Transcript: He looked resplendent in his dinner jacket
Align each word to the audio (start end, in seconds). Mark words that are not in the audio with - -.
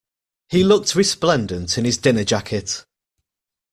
He 0.49 0.63
looked 0.63 0.95
resplendent 0.95 1.77
in 1.77 1.85
his 1.85 1.95
dinner 1.99 2.23
jacket 2.23 2.85